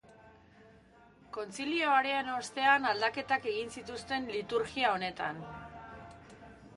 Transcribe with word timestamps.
Kontzilioaren 1.35 2.31
ostean 2.37 2.89
aldaketak 2.93 3.45
egin 3.51 3.69
zituzten 3.75 4.25
liturgia 4.37 4.95
honetan. 4.95 5.45